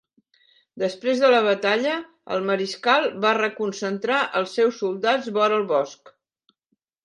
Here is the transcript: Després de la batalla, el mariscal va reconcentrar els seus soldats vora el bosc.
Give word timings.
Després 0.83 1.19
de 1.23 1.29
la 1.33 1.41
batalla, 1.47 1.97
el 2.37 2.41
mariscal 2.49 3.07
va 3.27 3.35
reconcentrar 3.41 4.21
els 4.41 4.59
seus 4.61 4.83
soldats 4.85 5.33
vora 5.41 5.61
el 5.63 5.71
bosc. 5.77 6.15